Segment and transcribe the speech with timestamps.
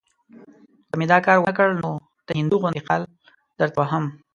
[0.89, 1.89] که مې دا کار ونه کړ، نو
[2.27, 3.01] د هندو غوندې خال
[3.59, 4.05] درته وهم.